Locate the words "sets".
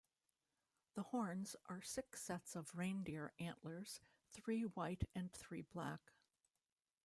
2.23-2.55